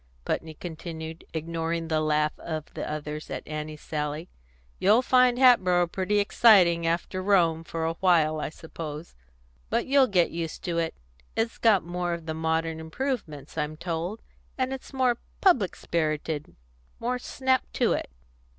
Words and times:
Putney 0.25 0.55
continued, 0.55 1.25
ignoring 1.31 1.87
the 1.87 2.01
laugh 2.01 2.33
of 2.39 2.73
the 2.73 2.89
others 2.91 3.29
at 3.29 3.47
Annie's 3.47 3.81
sally: 3.81 4.29
"You'll 4.79 5.03
find 5.03 5.37
Hatboro' 5.37 5.85
pretty 5.85 6.17
exciting, 6.17 6.87
after 6.87 7.21
Rome, 7.21 7.63
for 7.63 7.85
a 7.85 7.93
while, 7.93 8.39
I 8.41 8.49
suppose. 8.49 9.13
But 9.69 9.85
you'll 9.85 10.07
get 10.07 10.31
used 10.31 10.63
to 10.63 10.79
it. 10.79 10.95
It's 11.35 11.59
got 11.59 11.83
more 11.83 12.15
of 12.15 12.25
the 12.25 12.33
modern 12.33 12.79
improvements, 12.79 13.59
I'm 13.59 13.77
told, 13.77 14.23
and 14.57 14.73
it's 14.73 14.91
more 14.91 15.19
public 15.39 15.75
spirited 15.75 16.55
more 16.99 17.19
snap 17.19 17.71
to 17.73 17.93
it. 17.93 18.09